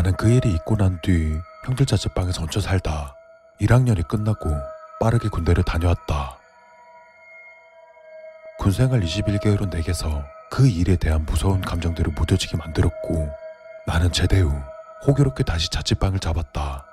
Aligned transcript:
나는 0.00 0.16
그 0.16 0.30
일이 0.30 0.50
있고 0.54 0.76
난 0.78 0.98
뒤 1.02 1.38
형들 1.66 1.84
자취방에서 1.84 2.42
얹혀 2.44 2.60
살다 2.60 3.14
1학년이 3.60 4.08
끝나고 4.08 4.48
빠르게 4.98 5.28
군대를 5.28 5.62
다녀왔다. 5.62 6.38
군생활 8.58 9.00
21개월은 9.02 9.68
내게서 9.68 10.24
그 10.50 10.66
일에 10.66 10.96
대한 10.96 11.26
무서운 11.26 11.60
감정들을 11.60 12.14
무뎌지게 12.14 12.56
만들었고 12.56 13.30
나는 13.86 14.10
제대 14.10 14.40
후 14.40 14.50
호기롭게 15.06 15.44
다시 15.44 15.68
자취방을 15.68 16.18
잡았다. 16.18 16.86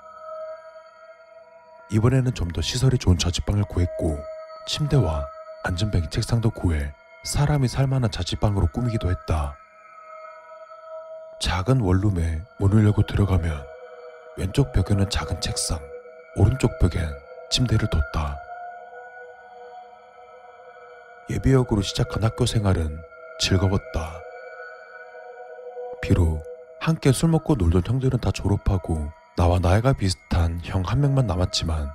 이번에는 1.90 2.34
좀 2.34 2.50
더 2.52 2.62
시설이 2.62 2.98
좋은 2.98 3.18
자취방을 3.18 3.64
구했고 3.70 4.20
침대와 4.68 5.26
안전뱅이 5.64 6.10
책상도 6.10 6.50
구해 6.50 6.92
사람이 7.24 7.70
살만한 7.70 8.12
자취방으로 8.12 8.68
꾸미기도 8.68 9.10
했다. 9.10 9.56
작은 11.40 11.82
원룸에 11.82 12.42
문을 12.58 12.84
열고 12.86 13.04
들어가면 13.04 13.66
왼쪽 14.38 14.72
벽에는 14.74 15.10
작은 15.10 15.40
책상, 15.42 15.80
오른쪽 16.36 16.78
벽엔 16.80 17.12
침대를 17.50 17.88
뒀다. 17.90 18.38
예비역으로 21.30 21.82
시작한 21.82 22.24
학교 22.24 22.46
생활은 22.46 23.02
즐거웠다. 23.40 24.20
비록 26.02 26.44
함께 26.80 27.12
술 27.12 27.30
먹고 27.30 27.56
놀던 27.56 27.84
형들은 27.86 28.20
다 28.20 28.32
졸업하고 28.32 29.12
나와 29.36 29.60
나이가 29.60 29.94
비슷한 29.94 30.60
형 30.64 30.84
한 30.86 31.02
명만 31.02 31.28
남았지만 31.28 31.90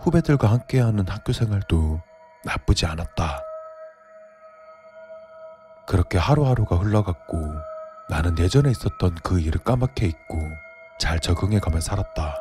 후배들과 0.00 0.50
함께하는 0.50 1.06
학교 1.08 1.32
생활도 1.32 2.00
나쁘지 2.44 2.86
않았다. 2.86 3.42
그렇게 5.86 6.16
하루하루가 6.18 6.76
흘러갔고 6.76 7.54
나는 8.10 8.36
예전에 8.36 8.72
있었던 8.72 9.14
그 9.22 9.38
일을 9.38 9.62
까맣게 9.62 10.04
잊고 10.06 10.50
잘 10.98 11.20
적응해가며 11.20 11.80
살았다. 11.80 12.34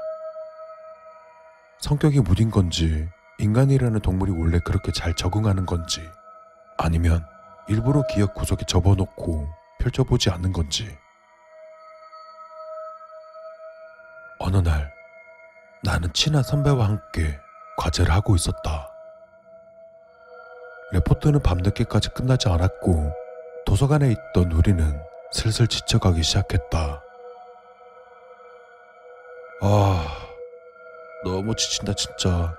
성격이 1.77 2.21
무딘 2.21 2.49
건지 2.49 3.07
인간이라는 3.37 3.99
동물이 3.99 4.31
원래 4.31 4.57
그렇게 4.65 4.91
잘 4.91 5.13
적응하는 5.13 5.67
건지 5.67 6.01
아니면 6.75 7.23
일부러 7.67 8.03
기억 8.07 8.33
구석에 8.33 8.65
접어놓고 8.65 9.47
펼쳐보지 9.79 10.31
않는 10.31 10.53
건지 10.53 10.97
어느 14.39 14.57
날 14.57 14.91
나는 15.83 16.11
친한 16.13 16.41
선배와 16.41 16.87
함께 16.87 17.39
과제를 17.77 18.11
하고 18.11 18.35
있었다. 18.35 18.91
레포트는 20.93 21.43
밤늦게까지 21.43 22.09
끝나지 22.09 22.49
않았고 22.49 23.13
도서관에 23.67 24.11
있던 24.11 24.51
우리는 24.51 25.09
슬슬 25.31 25.67
지쳐가기 25.67 26.23
시작했다. 26.23 27.03
아, 29.61 30.07
너무 31.23 31.55
지친다 31.55 31.93
진짜. 31.93 32.55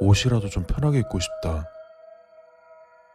옷이라도 0.00 0.48
좀 0.48 0.64
편하게 0.64 1.00
입고 1.00 1.18
싶다. 1.20 1.68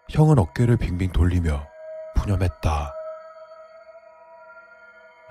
형은 0.10 0.38
어깨를 0.38 0.78
빙빙 0.78 1.12
돌리며 1.12 1.68
푸념했다. 2.16 2.94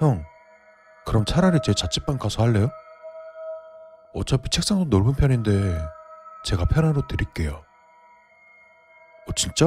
형, 0.01 0.25
그럼 1.07 1.25
차라리 1.25 1.61
제 1.63 1.73
자취방 1.73 2.19
가서 2.19 2.43
할래요? 2.43 2.69
어차피 4.15 4.49
책상도 4.49 4.87
넓은 4.97 5.15
편인데 5.15 5.51
제가 6.45 6.65
편한 6.65 6.97
옷 6.97 7.07
드릴게요. 7.07 7.65
어, 9.29 9.33
진짜? 9.37 9.67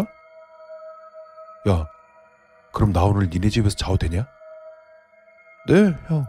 야, 1.70 1.88
그럼 2.78 2.94
나 2.94 3.04
오늘 3.06 3.28
니네 3.32 3.50
집에서 3.50 3.76
자도 3.76 3.98
되냐? 3.98 4.28
네, 5.68 5.96
형. 6.08 6.28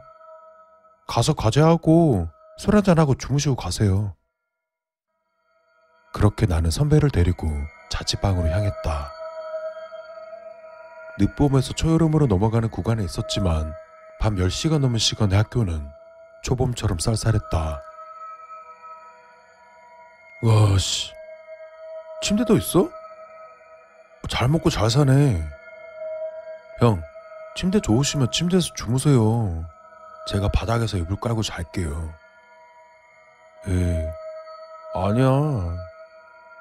가서 1.06 1.34
과제하고 1.34 2.26
술 2.56 2.74
한잔하고 2.74 3.16
주무시고 3.16 3.54
가세요. 3.54 4.16
그렇게 6.14 6.46
나는 6.46 6.70
선배를 6.70 7.10
데리고 7.10 7.48
자취방으로 7.90 8.48
향했다. 8.48 9.12
늦봄에서 11.18 11.74
초여름으로 11.74 12.28
넘어가는 12.28 12.70
구간에 12.70 13.04
있었지만 13.04 13.74
밤 14.18 14.36
10시가 14.36 14.78
넘은 14.78 14.98
시간의 14.98 15.36
학교는 15.36 15.86
초봄처럼 16.44 16.98
쌀쌀했다. 16.98 17.82
와, 20.44 20.78
씨. 20.78 21.12
침대도 22.22 22.56
있어? 22.56 22.88
잘 24.30 24.48
먹고 24.48 24.70
잘 24.70 24.88
사네. 24.88 25.57
형, 26.80 27.02
침대 27.56 27.80
좋으시면 27.80 28.30
침대에서 28.30 28.72
주무세요. 28.74 29.64
제가 30.28 30.48
바닥에서 30.48 30.96
이불 30.96 31.16
깔고 31.18 31.42
잘게요. 31.42 32.14
에이, 33.66 34.06
아니야. 34.94 35.76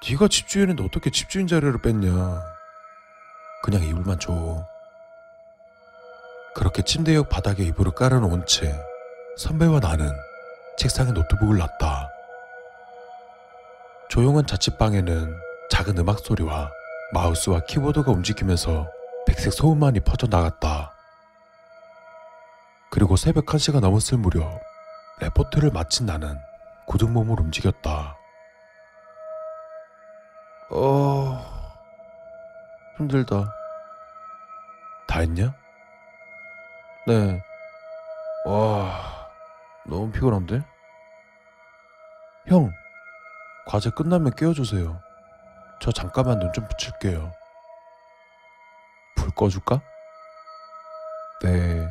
네가 0.10 0.28
집주인인데 0.28 0.84
어떻게 0.84 1.12
집주인 1.12 1.48
자리를 1.48 1.80
뺐냐. 1.82 2.42
그냥 3.64 3.84
이불만 3.84 4.20
줘. 4.20 4.66
그렇게 6.56 6.82
침대 6.82 7.14
옆 7.16 7.30
바닥에 7.30 7.64
이불을 7.64 7.92
깔아놓은 7.94 8.48
채 8.48 8.74
선배와 9.38 9.80
나는 9.80 10.12
책상에 10.78 11.12
노트북을 11.12 11.58
놨다. 11.58 12.10
조용한 14.10 14.48
자취방에는 14.48 15.40
작은 15.70 15.98
음악 16.00 16.20
소리와 16.20 16.72
마우스와 17.14 17.60
키보드가 17.68 18.12
움직이면서 18.12 18.97
백색 19.28 19.54
소음만이 19.54 20.00
퍼져나갔다. 20.02 20.94
그리고 22.90 23.16
새벽 23.18 23.46
1시가 23.46 23.80
넘었을 23.82 24.18
무렵 24.18 24.60
레포트를 25.20 25.72
마친 25.72 26.06
나는 26.06 26.40
굳은 26.86 27.12
몸을 27.12 27.40
움직였다. 27.42 28.16
어... 30.72 31.46
힘들다. 32.98 33.54
다 35.08 35.20
했냐? 35.20 35.54
네. 37.06 37.42
와... 38.46 39.28
너무 39.86 40.12
피곤한데? 40.12 40.62
형, 42.48 42.72
과제 43.66 43.90
끝나면 43.92 44.34
깨워주세요. 44.36 45.02
저 45.82 45.92
잠깐만 45.92 46.40
눈 46.40 46.52
좀 46.54 46.68
붙일게요. 46.68 47.32
불 49.38 49.50
꺼줄까? 49.50 49.82
네. 51.44 51.88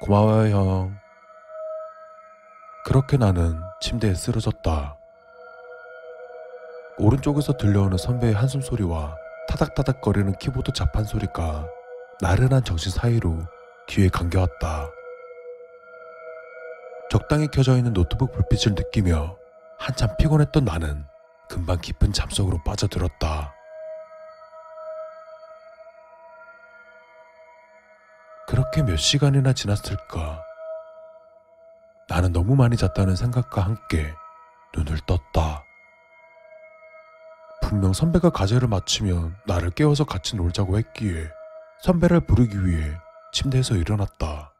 고마워요, 0.00 0.54
형. 0.54 0.98
그렇게 2.84 3.16
나는 3.16 3.60
침대에 3.80 4.14
쓰러졌다. 4.14 4.96
오른쪽에서 6.98 7.56
들려오는 7.56 7.96
선배의 7.96 8.34
한숨 8.34 8.60
소리와 8.60 9.16
타닥타닥거리는 9.48 10.38
키보드 10.38 10.72
자판 10.72 11.04
소리가 11.04 11.66
나른한 12.20 12.64
정신 12.64 12.92
사이로 12.92 13.38
뒤에 13.86 14.08
감겨왔다. 14.08 14.90
적당히 17.10 17.48
켜져 17.48 17.76
있는 17.76 17.92
노트북 17.92 18.32
불빛을 18.32 18.74
느끼며 18.74 19.36
한참 19.78 20.16
피곤했던 20.18 20.64
나는 20.64 21.04
금방 21.48 21.80
깊은 21.80 22.12
잠 22.12 22.28
속으로 22.30 22.62
빠져들었다. 22.64 23.59
그렇게 28.50 28.82
몇 28.82 28.96
시간이나 28.96 29.52
지났을까? 29.52 30.42
나는 32.08 32.32
너무 32.32 32.56
많이 32.56 32.76
잤다는 32.76 33.14
생각과 33.14 33.62
함께 33.62 34.12
눈을 34.74 34.98
떴다. 35.06 35.62
분명 37.62 37.92
선배가 37.92 38.30
과제를 38.30 38.66
마치면 38.66 39.36
나를 39.46 39.70
깨워서 39.70 40.02
같이 40.02 40.34
놀자고 40.34 40.78
했기에 40.78 41.30
선배를 41.84 42.26
부르기 42.26 42.66
위해 42.66 42.92
침대에서 43.32 43.76
일어났다. 43.76 44.52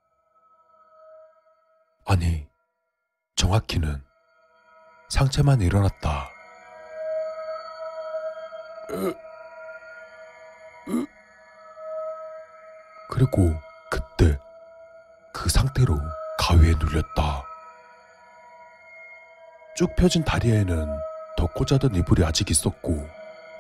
아니, 2.06 2.46
정확히는 3.34 4.04
상체만 5.08 5.62
일어났다. 5.62 6.28
그리고 13.10 13.52
상태로 15.80 16.00
가위에 16.38 16.74
눌렸다. 16.78 17.42
쭉 19.74 19.94
펴진 19.96 20.24
다리에는 20.24 20.98
더 21.36 21.46
꽂아둔 21.46 21.94
이불이 21.94 22.24
아직 22.24 22.50
있었고 22.50 23.06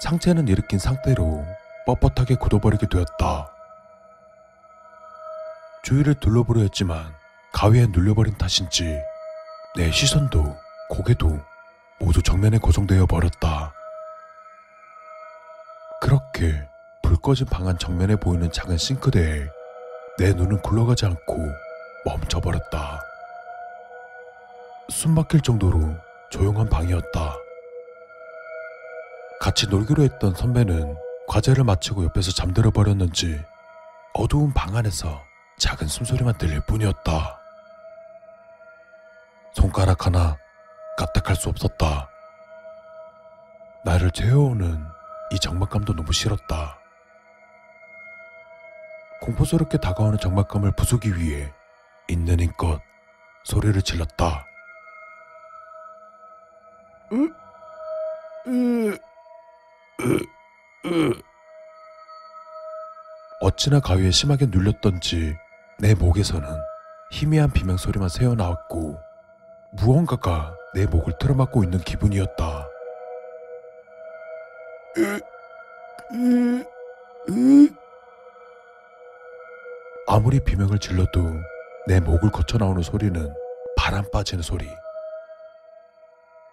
상체는 0.00 0.48
일으킨 0.48 0.78
상태로 0.78 1.44
뻣뻣하게 1.86 2.38
굳어버리게 2.38 2.88
되었다. 2.88 3.50
주위를 5.82 6.14
둘러보려 6.14 6.62
했지만 6.62 7.14
가위에 7.52 7.86
눌려버린 7.86 8.36
탓인지 8.36 9.00
내 9.76 9.90
시선도 9.90 10.56
고개도 10.90 11.40
모두 11.98 12.22
정면에 12.22 12.58
고정되어 12.58 13.06
버렸다. 13.06 13.72
그렇게 16.00 16.68
불 17.02 17.16
꺼진 17.16 17.46
방 17.46 17.66
안 17.68 17.78
정면에 17.78 18.16
보이는 18.16 18.50
작은 18.50 18.76
싱크대에 18.76 19.48
내 20.18 20.32
눈은 20.32 20.60
굴러가지 20.62 21.06
않고 21.06 21.69
멈춰버렸다. 22.04 23.02
숨 24.88 25.14
막힐 25.14 25.40
정도로 25.40 25.96
조용한 26.30 26.68
방이었다. 26.68 27.36
같이 29.40 29.66
놀기로 29.68 30.02
했던 30.02 30.34
선배는 30.34 30.96
과제를 31.28 31.64
마치고 31.64 32.04
옆에서 32.04 32.32
잠들어 32.32 32.70
버렸는지 32.70 33.40
어두운 34.14 34.52
방 34.52 34.76
안에서 34.76 35.22
작은 35.58 35.86
숨소리만 35.86 36.36
들릴 36.38 36.60
뿐이었다. 36.62 37.38
손가락 39.52 40.06
하나 40.06 40.36
까딱할 40.96 41.36
수 41.36 41.48
없었다. 41.48 42.08
나를 43.84 44.10
재워오는 44.10 44.84
이 45.32 45.38
적막감도 45.38 45.94
너무 45.94 46.12
싫었다. 46.12 46.78
공포스럽게 49.20 49.78
다가오는 49.78 50.18
적막감을 50.18 50.72
부수기 50.72 51.16
위해 51.16 51.52
있는 52.10 52.40
힘껏 52.40 52.80
소리를 53.44 53.80
질렀다. 53.82 54.46
으. 57.12 58.98
어찌나 63.40 63.80
가위에 63.80 64.10
심하게 64.10 64.46
눌렸던지 64.46 65.36
내 65.78 65.94
목에서는 65.94 66.46
희미한 67.10 67.50
비명 67.52 67.76
소리만 67.76 68.08
새어나왔고 68.08 68.98
무언가가 69.72 70.54
내 70.74 70.86
목을 70.86 71.14
틀어막고 71.18 71.64
있는 71.64 71.78
기분이었다. 71.78 72.68
아무리 80.06 80.40
비명을 80.40 80.78
질러도 80.78 81.40
내 81.90 81.98
목을 81.98 82.30
거쳐 82.30 82.56
나오는 82.56 82.80
소리는 82.82 83.34
바람 83.76 84.08
빠지는 84.12 84.44
소리. 84.44 84.64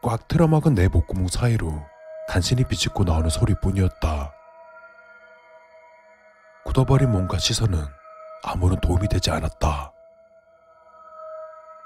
꽉 0.01 0.28
틀어막은 0.28 0.74
내 0.74 0.88
목구멍 0.88 1.28
사이로 1.28 1.80
간신히 2.28 2.63
비집고 2.63 3.04
나오는 3.04 3.30
소리뿐이었다. 3.30 4.34
굳어버린 6.66 7.12
몸과 7.12 7.38
시선은 7.38 7.78
아무런 8.45 8.80
도움이 8.81 9.10
되지 9.10 9.30
않았다. 9.30 9.94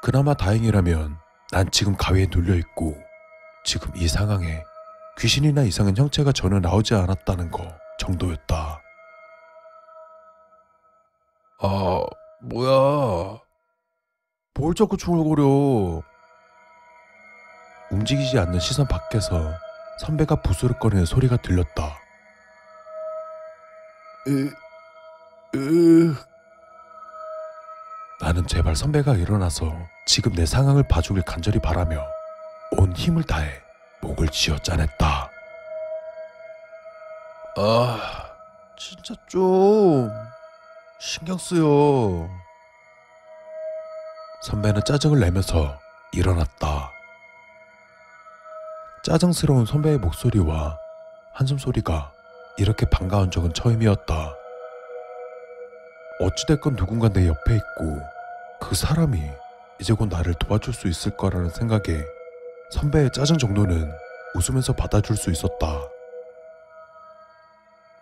그나마 0.01 0.33
다행이라면 0.33 1.17
난 1.51 1.71
지금 1.71 1.97
가위에 1.97 2.27
눌려 2.31 2.55
있고 2.55 2.95
지금 3.65 3.91
이 3.97 4.07
상황에 4.07 4.63
귀신이나 5.19 5.63
이상한 5.63 5.97
형체가 5.97 6.31
전혀 6.31 6.61
나오지 6.61 6.93
않았다는 6.95 7.51
거 7.51 7.67
정도였다. 7.99 8.81
아, 11.59 12.05
뭐야. 12.39 13.40
중얼거려. 14.73 16.01
움직이지 17.91 18.39
않는 18.39 18.59
시선 18.59 18.87
밖에서 18.87 19.51
선배가 19.99 20.41
부스럭거리는 20.41 21.05
소리가 21.05 21.37
들렸다. 21.37 21.97
으, 24.27 24.51
으. 25.55 26.15
나는 28.21 28.45
제발 28.47 28.75
선배가 28.75 29.15
일어나서 29.15 29.73
지금 30.05 30.33
내 30.33 30.45
상황을 30.45 30.83
봐주길 30.87 31.23
간절히 31.23 31.59
바라며 31.59 32.05
온 32.77 32.93
힘을 32.93 33.23
다해 33.23 33.49
목을 34.01 34.29
쥐어 34.29 34.57
짜냈다. 34.59 35.29
아, 37.57 38.25
진짜 38.77 39.13
좀 39.27 40.09
신경 40.99 41.37
쓰여. 41.37 42.40
선배는 44.41 44.81
짜증을 44.83 45.19
내면서 45.19 45.79
일어났다. 46.13 46.91
짜증스러운 49.03 49.65
선배의 49.65 49.99
목소리와 49.99 50.77
한숨 51.33 51.57
소리가 51.57 52.11
이렇게 52.57 52.87
반가운 52.87 53.29
적은 53.29 53.53
처음이었다. 53.53 54.35
어찌됐건 56.21 56.75
누군가 56.75 57.07
내 57.09 57.27
옆에 57.27 57.55
있고 57.55 58.01
그 58.59 58.75
사람이 58.75 59.19
이제 59.79 59.93
곧 59.93 60.07
나를 60.07 60.33
도와줄 60.35 60.73
수 60.73 60.87
있을 60.87 61.15
거라는 61.17 61.49
생각에 61.49 62.03
선배의 62.71 63.11
짜증 63.13 63.37
정도는 63.37 63.91
웃으면서 64.35 64.73
받아줄 64.73 65.17
수 65.17 65.31
있었다. 65.31 65.67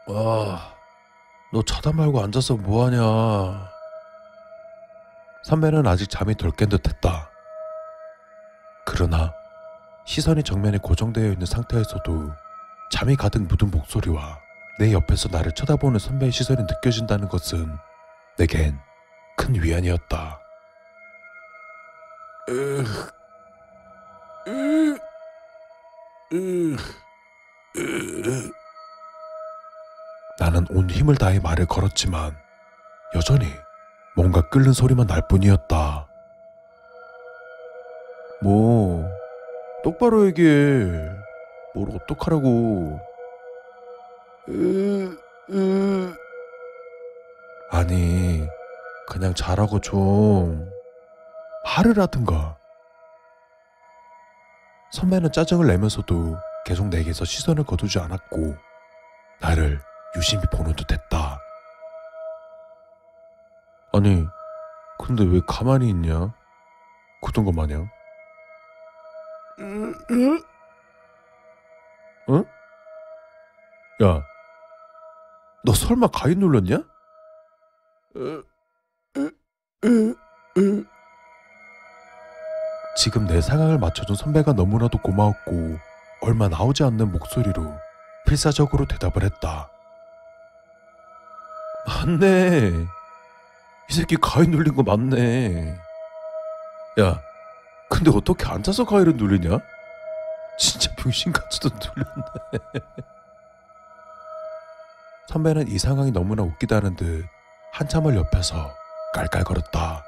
아, 0.07 0.73
너 1.53 1.61
차다 1.65 1.91
말고 1.91 2.21
앉아서 2.21 2.55
뭐하냐. 2.55 3.68
선배는 5.43 5.87
아직 5.87 6.09
잠이 6.09 6.35
덜 6.35 6.51
깬 6.51 6.69
듯했다. 6.69 7.29
그러나 8.85 9.33
시선이 10.05 10.43
정면에 10.43 10.77
고정되어 10.79 11.31
있는 11.31 11.45
상태에서도 11.45 12.31
잠이 12.91 13.15
가득 13.15 13.43
묻은 13.43 13.71
목소리와 13.71 14.39
내 14.79 14.91
옆에서 14.93 15.29
나를 15.29 15.51
쳐다보는 15.53 15.99
선배의 15.99 16.31
시선이 16.31 16.63
느껴진다는 16.63 17.29
것은 17.29 17.77
내겐 18.37 18.79
큰 19.37 19.53
위안이었다. 19.61 20.39
나는 30.39 30.65
온 30.69 30.89
힘을 30.89 31.15
다해 31.15 31.39
말을 31.39 31.65
걸었지만 31.65 32.35
여전히 33.15 33.53
뭔가 34.15 34.41
끓는 34.49 34.73
소리만 34.73 35.07
날 35.07 35.21
뿐이었다. 35.27 36.07
뭐, 38.41 39.09
똑바로 39.83 40.25
얘기해. 40.27 40.85
뭘 41.75 41.89
어떡하라고. 41.95 42.99
아니, 47.71 48.47
그냥 49.07 49.33
잘하고 49.33 49.79
좀 49.79 50.69
화를 51.63 51.99
하든가. 51.99 52.57
선배는 54.91 55.31
짜증을 55.31 55.67
내면서도 55.67 56.37
계속 56.65 56.87
내게서 56.87 57.23
시선을 57.25 57.63
거두지 57.63 57.99
않았고 57.99 58.55
나를 59.39 59.79
유심히 60.15 60.43
보는 60.51 60.75
듯했다. 60.75 61.39
아니, 63.99 64.25
근데 64.97 65.25
왜 65.25 65.41
가만히 65.45 65.89
있냐? 65.89 66.33
굳은 67.21 67.43
것 67.43 67.51
마냥. 67.51 67.89
응? 72.29 72.45
야, 74.01 74.23
너 75.65 75.73
설마 75.73 76.07
가위 76.07 76.35
눌렀냐? 76.35 76.81
지금 82.95 83.27
내 83.27 83.41
상황을 83.41 83.79
맞춰준 83.79 84.15
선배가 84.15 84.53
너무나도 84.53 84.99
고마웠고 84.99 85.77
얼마 86.21 86.47
나오지 86.47 86.85
않는 86.85 87.11
목소리로 87.11 87.77
필사적으로 88.25 88.85
대답을 88.85 89.23
했다. 89.23 89.69
맞네. 91.85 92.98
이 93.89 93.93
새끼 93.93 94.17
가위 94.17 94.47
눌린 94.47 94.75
거 94.75 94.83
맞네. 94.83 95.75
야, 96.99 97.21
근데 97.89 98.11
어떻게 98.13 98.45
앉아서 98.45 98.83
가위를 98.85 99.15
눌리냐? 99.15 99.57
진짜 100.59 100.93
병신같이도 100.95 101.69
눌렸네. 101.69 102.93
선배는 105.27 105.67
이 105.67 105.79
상황이 105.79 106.11
너무나 106.11 106.43
웃기다는 106.43 106.95
듯 106.95 107.25
한참을 107.71 108.15
옆에서 108.15 108.71
깔깔거렸다. 109.13 110.03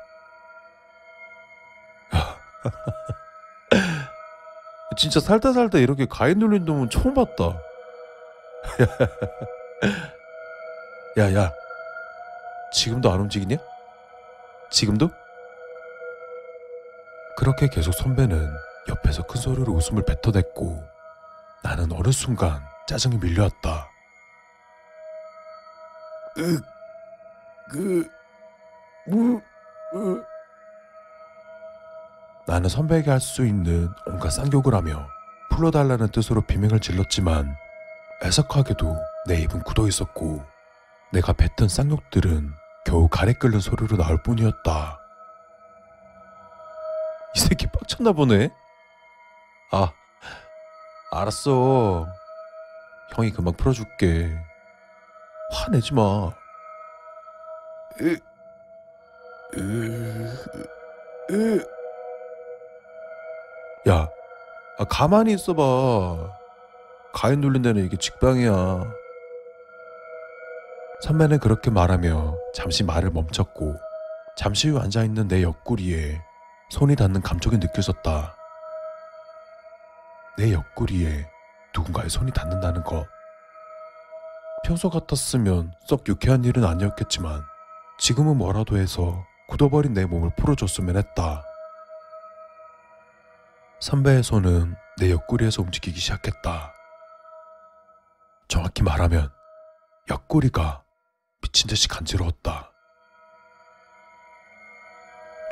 진짜 4.97 5.19
살다 5.19 5.53
살다 5.53 5.79
이렇게 5.79 6.05
가위 6.05 6.35
눌린 6.35 6.65
놈은 6.65 6.91
처음 6.91 7.15
봤다. 7.15 7.45
야, 11.17 11.33
야. 11.33 11.51
지금도 12.71 13.11
안 13.11 13.21
움직이냐? 13.21 13.57
지금도? 14.71 15.09
그렇게 17.37 17.67
계속 17.67 17.91
선배는 17.93 18.53
옆에서 18.89 19.23
큰 19.23 19.39
소리로 19.41 19.73
웃음을 19.73 20.03
뱉어댔고 20.05 20.83
나는 21.63 21.91
어느 21.91 22.11
순간 22.11 22.61
짜증이 22.87 23.17
밀려왔다. 23.17 23.89
으, 26.37 26.59
그, 27.69 28.07
무, 29.07 29.41
으. 29.95 30.23
나는 32.47 32.69
선배에게 32.69 33.09
할 33.11 33.19
수 33.19 33.45
있는 33.45 33.89
온갖 34.05 34.31
쌍욕을 34.31 34.73
하며 34.73 35.07
풀어달라는 35.51 36.09
뜻으로 36.09 36.41
비명을 36.41 36.79
질렀지만 36.79 37.55
애석하게도 38.23 38.97
내 39.27 39.39
입은 39.41 39.61
굳어 39.63 39.87
있었고 39.87 40.43
내가 41.11 41.33
뱉은 41.33 41.67
쌍욕들은 41.69 42.53
겨우 42.85 43.07
가래 43.07 43.33
끓는 43.33 43.59
소리로 43.59 43.97
나올 43.97 44.21
뿐이었다. 44.23 44.99
이 47.35 47.39
새끼 47.39 47.67
빡쳤나 47.67 48.11
보네. 48.11 48.49
아, 49.71 49.91
알았어. 51.11 52.07
형이 53.15 53.31
금방 53.31 53.53
풀어줄게. 53.53 54.35
화내지 55.51 55.93
마. 55.93 56.31
으, 58.01 58.17
으, 59.57 60.37
으. 61.31 61.65
야, 63.89 64.07
아, 64.77 64.83
가만히 64.85 65.33
있어봐. 65.33 65.61
가인 67.13 67.41
눌린 67.41 67.61
데는 67.61 67.83
이게 67.85 67.97
직방이야. 67.97 69.00
선배는 71.01 71.39
그렇게 71.39 71.71
말하며 71.71 72.37
잠시 72.53 72.83
말을 72.83 73.09
멈췄고 73.09 73.75
잠시 74.37 74.69
후 74.69 74.79
앉아있는 74.79 75.27
내 75.27 75.41
옆구리에 75.41 76.21
손이 76.69 76.95
닿는 76.95 77.21
감촉이 77.21 77.57
느껴졌다. 77.57 78.35
내 80.37 80.53
옆구리에 80.53 81.27
누군가의 81.75 82.09
손이 82.09 82.31
닿는다는 82.31 82.83
것. 82.83 83.07
평소 84.63 84.91
같았으면 84.91 85.73
썩 85.87 86.07
유쾌한 86.07 86.43
일은 86.45 86.63
아니었겠지만 86.63 87.41
지금은 87.97 88.37
뭐라도 88.37 88.77
해서 88.77 89.25
굳어버린 89.47 89.93
내 89.93 90.05
몸을 90.05 90.31
풀어줬으면 90.37 90.97
했다. 90.97 91.43
선배의 93.79 94.21
손은 94.21 94.75
내 94.99 95.09
옆구리에서 95.09 95.63
움직이기 95.63 95.99
시작했다. 95.99 96.71
정확히 98.47 98.83
말하면 98.83 99.31
옆구리가 100.09 100.83
미친 101.41 101.67
듯이 101.67 101.87
간지러웠다. 101.87 102.71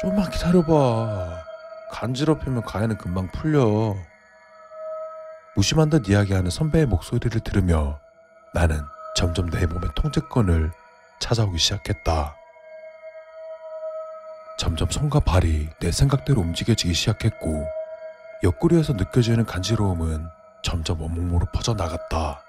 좀만 0.01 0.29
기다려봐. 0.29 1.43
간지럽히면 1.91 2.63
가해는 2.63 2.97
금방 2.97 3.29
풀려. 3.31 3.95
무심한 5.55 5.89
듯 5.89 6.07
이야기하는 6.07 6.49
선배의 6.49 6.85
목소리를 6.85 7.41
들으며 7.41 7.99
나는 8.53 8.81
점점 9.15 9.49
내 9.49 9.65
몸의 9.65 9.89
통제권을 9.95 10.71
찾아오기 11.19 11.57
시작했다. 11.57 12.35
점점 14.57 14.89
손과 14.89 15.21
발이 15.21 15.69
내 15.79 15.91
생각대로 15.91 16.41
움직여지기 16.41 16.93
시작했고 16.93 17.67
옆구리에서 18.43 18.93
느껴지는 18.93 19.45
간지러움은 19.45 20.27
점점 20.63 21.01
온몸으로 21.01 21.45
퍼져나갔다. 21.53 22.41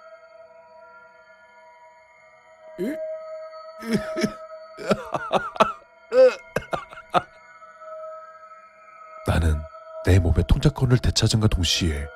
나는 9.26 9.60
내 10.04 10.18
몸의 10.18 10.44
통제권을 10.49 10.99
되찾은과 10.99 11.49
동시에 11.49 12.06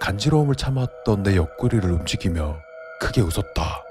간지러움을 0.00 0.54
참았던 0.54 1.22
내 1.22 1.36
옆구리를 1.36 1.90
움직이며 1.90 2.58
크게 3.00 3.20
웃었다. 3.20 3.82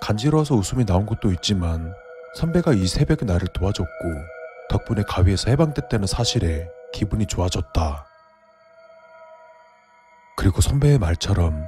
간지러워서 0.00 0.54
웃음이 0.54 0.84
나온 0.86 1.06
것도 1.06 1.30
있지만 1.32 1.94
선배가 2.34 2.72
이 2.72 2.86
새벽에 2.86 3.24
나를 3.24 3.48
도와줬고 3.48 3.90
덕분에 4.68 5.02
가위에서 5.02 5.50
해방됐다는 5.50 6.06
사실에 6.06 6.68
기분이 6.92 7.26
좋아졌다. 7.26 8.06
그리고 10.36 10.60
선배의 10.60 10.98
말처럼 10.98 11.66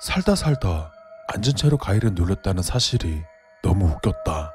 살다 0.00 0.36
살다 0.36 0.92
앉은 1.28 1.54
채로 1.56 1.78
가위를 1.78 2.12
눌렀다는 2.14 2.62
사실이 2.62 3.22
너무 3.62 3.86
웃겼다. 3.86 4.52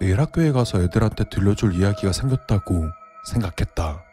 내일 0.00 0.20
학교에 0.20 0.52
가서 0.52 0.82
애들한테 0.82 1.24
들려줄 1.24 1.74
이야기가 1.74 2.12
생겼다고 2.12 2.86
생각했다. 3.32 4.04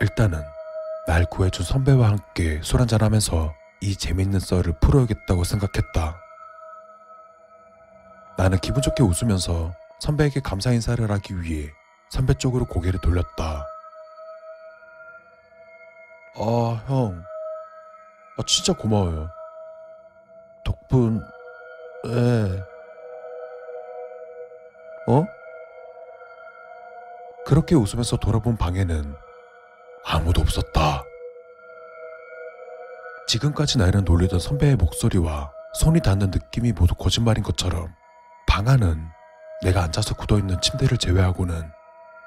일단은 0.00 0.42
날 1.06 1.24
구해준 1.26 1.64
선배와 1.64 2.08
함께 2.08 2.60
술 2.62 2.80
한잔하면서 2.80 3.54
이 3.80 3.96
재밌는 3.96 4.40
썰을 4.40 4.74
풀어야겠다고 4.80 5.44
생각했다. 5.44 6.20
나는 8.36 8.58
기분 8.58 8.82
좋게 8.82 9.02
웃으면서 9.02 9.72
선배에게 10.00 10.40
감사 10.40 10.72
인사를 10.72 11.10
하기 11.10 11.40
위해 11.40 11.70
선배 12.10 12.34
쪽으로 12.34 12.66
고개를 12.66 13.00
돌렸다. 13.00 13.66
아, 16.34 16.82
형. 16.86 17.31
아, 18.38 18.42
진짜 18.46 18.72
고마워요. 18.72 19.30
덕분에. 20.64 21.20
어? 25.08 25.26
그렇게 27.44 27.74
웃으면서 27.74 28.16
돌아본 28.16 28.56
방에는 28.56 29.14
아무도 30.04 30.40
없었다. 30.40 31.04
지금까지 33.26 33.78
나를 33.78 34.04
놀리던 34.04 34.38
선배의 34.38 34.76
목소리와 34.76 35.52
손이 35.74 36.00
닿는 36.00 36.30
느낌이 36.30 36.72
모두 36.72 36.94
거짓말인 36.94 37.42
것처럼 37.42 37.88
방 38.46 38.68
안은 38.68 39.08
내가 39.62 39.82
앉아서 39.84 40.14
굳어있는 40.14 40.60
침대를 40.60 40.98
제외하고는 40.98 41.70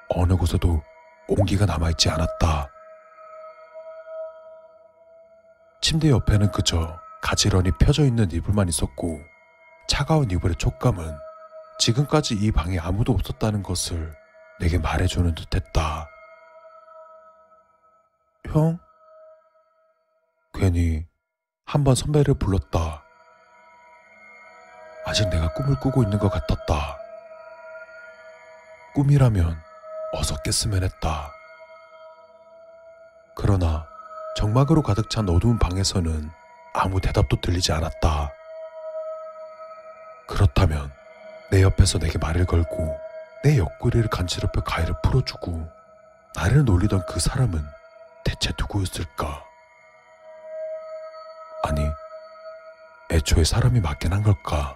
어느 0.10 0.36
곳에도 0.36 0.82
온기가 1.28 1.66
남아있지 1.66 2.10
않았다. 2.10 2.70
침대 5.86 6.10
옆에는 6.10 6.51
그저 6.51 7.00
가지런히 7.22 7.70
펴져 7.70 8.06
있는 8.06 8.32
이불만 8.32 8.68
있었고 8.70 9.22
차가운 9.88 10.32
이불의 10.32 10.56
촉감은 10.56 11.15
지금까지 11.77 12.34
이 12.34 12.51
방에 12.51 12.80
아무도 12.80 13.13
없었다는 13.13 13.62
것을 13.62 14.12
내게 14.60 14.80
말해주는 14.80 15.36
듯했다. 15.36 16.10
형? 18.48 18.80
괜히 20.56 21.06
한 21.65 21.84
번 21.84 21.94
선배를 21.94 22.34
불렀다. 22.34 23.04
아직 25.06 25.30
내가 25.30 25.54
꿈을 25.54 25.80
꾸고 25.80 26.01
있는 26.01 26.18
것 26.18 26.30
같았다. 26.30 26.98
꿈이라면 28.96 29.56
어서 30.13 30.36
깼으면 30.42 30.82
했다. 30.84 31.32
그러나 33.36 33.95
정막으로 34.36 34.82
가득 34.82 35.10
찬 35.10 35.27
어두운 35.30 35.58
방에서는 35.58 36.30
아무 36.74 37.00
대답도 37.00 37.39
들리지 37.39 37.72
않았다. 37.72 38.32
그렇다면 40.27 40.92
내 41.51 41.62
옆에서 41.62 42.00
내게 42.00 42.18
말을 42.18 42.46
걸고 42.46 43.00
내 43.44 43.58
옆구리를 43.58 44.10
간지럽혀 44.10 44.62
가위를 44.62 44.96
풀어주고 45.04 45.68
나를 46.36 46.65
놀리던 46.65 47.06
그 47.08 47.20
사람은 47.20 47.63
대체 48.25 48.51
누구였을까? 48.60 49.44
아니, 51.63 51.88
애초에 53.12 53.44
사람이 53.44 53.80
맞긴 53.80 54.12
한 54.12 54.22
걸까? 54.22 54.75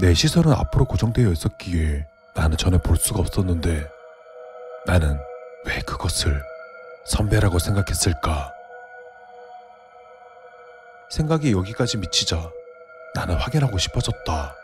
내 0.00 0.12
시선은 0.12 0.52
앞으로 0.52 0.84
고정되어 0.84 1.30
있었기에 1.30 2.06
나는 2.34 2.56
전에 2.56 2.78
볼 2.78 2.96
수가 2.96 3.20
없었는데 3.20 3.88
나는 4.86 5.18
왜 5.64 5.80
그것을 5.80 6.42
선배라고 7.08 7.58
생각했을까? 7.58 8.52
생각이 11.10 11.52
여기까지 11.52 11.96
미치자 11.96 12.50
나는 13.14 13.34
확인하고 13.36 13.78
싶어졌다. 13.78 14.54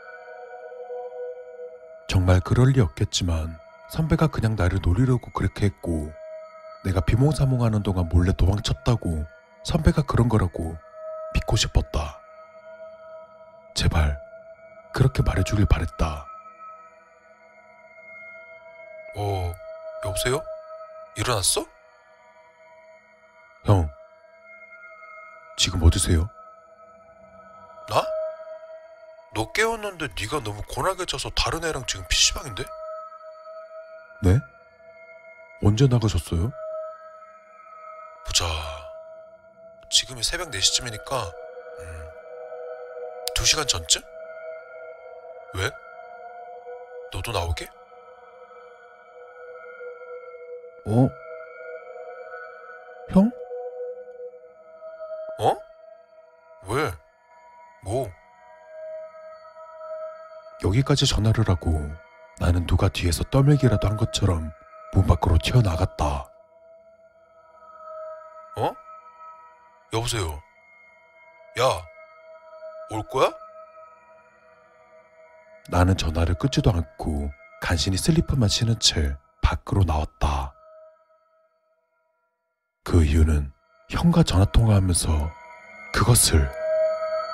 정말 2.06 2.40
그럴 2.40 2.68
리 2.68 2.80
없겠지만 2.80 3.58
선배가 3.88 4.26
그냥 4.26 4.56
나를 4.56 4.80
노리려고 4.82 5.32
그렇게 5.32 5.66
했고 5.66 6.12
내가 6.84 7.00
비몽사몽하는 7.00 7.82
동안 7.82 8.08
몰래 8.10 8.32
도망쳤다고 8.32 9.24
선배가 9.64 10.02
그런 10.02 10.28
거라고 10.28 10.76
믿고 11.32 11.56
싶었다. 11.56 12.20
제발 13.74 14.18
그렇게 14.92 15.22
말해주길 15.22 15.64
바랬다. 15.66 16.26
어, 19.16 19.54
여보세요? 20.04 20.42
일어났어? 21.16 21.73
형, 23.64 23.90
지금 25.56 25.82
어디세요? 25.82 26.28
나? 27.88 28.04
너 29.34 29.50
깨웠는데 29.52 30.08
네가 30.20 30.40
너무 30.42 30.62
고나게 30.68 31.06
져서 31.06 31.30
다른 31.30 31.64
애랑 31.64 31.86
지금 31.86 32.06
PC방인데? 32.08 32.64
네? 34.22 34.38
언제 35.62 35.86
나가셨어요? 35.86 36.52
보자. 38.26 38.44
지금이 39.88 40.22
새벽 40.22 40.50
4시쯤이니까 40.50 41.32
음, 41.80 42.08
2시간 43.36 43.66
전쯤? 43.66 44.02
왜? 45.54 45.70
너도 47.12 47.32
나오게? 47.32 47.68
어? 50.86 51.23
여기까지 60.84 61.06
전화를 61.06 61.48
하고 61.48 61.90
나는 62.38 62.66
누가 62.66 62.88
뒤에서 62.88 63.24
떠밀기라도 63.24 63.88
한 63.88 63.96
것처럼 63.96 64.50
문 64.92 65.06
밖으로 65.06 65.38
튀어나갔다. 65.42 66.30
어? 68.56 68.74
여보세요. 69.92 70.40
야, 71.58 71.64
올 72.90 73.02
거야? 73.08 73.32
나는 75.68 75.96
전화를 75.96 76.34
끊지도 76.34 76.70
않고 76.70 77.30
간신히 77.60 77.96
슬리퍼만 77.96 78.48
신은 78.48 78.78
채 78.78 79.16
밖으로 79.42 79.82
나왔다. 79.84 80.54
그 82.84 83.04
이유는 83.04 83.52
형과 83.90 84.22
전화 84.22 84.44
통화하면서 84.44 85.30
그것을 85.94 86.50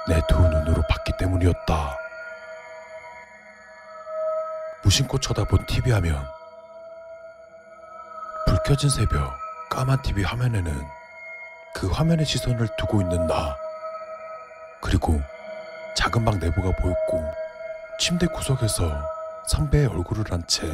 내 0.08 0.20
두 0.28 0.38
눈으로 0.40 0.82
봤기 0.88 1.12
때문이었다. 1.18 1.99
무심코 4.82 5.18
쳐다본 5.18 5.66
TV 5.66 5.92
화면. 5.92 6.24
불 8.46 8.58
켜진 8.64 8.90
새벽 8.90 9.32
까만 9.70 10.02
TV 10.02 10.24
화면에는 10.24 10.86
그 11.74 11.88
화면에 11.88 12.24
시선을 12.24 12.68
두고 12.78 13.00
있는 13.02 13.26
나. 13.26 13.56
그리고 14.80 15.20
작은 15.96 16.24
방 16.24 16.38
내부가 16.38 16.70
보였고 16.76 17.30
침대 17.98 18.26
구석에서 18.26 18.90
선배의 19.46 19.86
얼굴을 19.88 20.24
한 20.30 20.42
채 20.46 20.72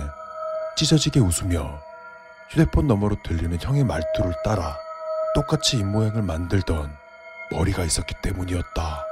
찢어지게 0.76 1.20
웃으며 1.20 1.80
휴대폰 2.50 2.86
너머로 2.86 3.16
들리는 3.25 3.58
형의 3.60 3.82
말투를 3.84 4.34
따라 4.44 4.76
똑같이 5.34 5.78
입모양을 5.78 6.22
만들던 6.22 6.94
머리가 7.50 7.82
있었기 7.84 8.14
때문이었다. 8.22 9.04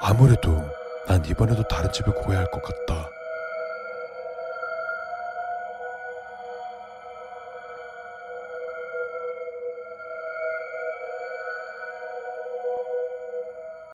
아무래도 0.00 0.64
난 1.06 1.22
이번에도 1.24 1.62
다른 1.64 1.92
집을 1.92 2.14
구해야 2.14 2.40
할 2.40 2.50
것 2.50 2.62
같다. 2.62 3.08